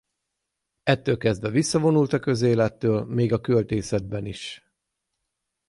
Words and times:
Ettől 0.83 1.17
kezdve 1.17 1.49
visszavonult 1.49 2.13
a 2.13 2.19
közélettől 2.19 3.03
még 3.05 3.33
a 3.33 3.41
költészetében 3.41 4.25
is. 4.25 4.71